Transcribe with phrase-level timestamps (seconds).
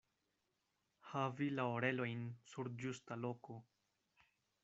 [1.09, 3.59] Havi la orelojn sur ĝusta loko.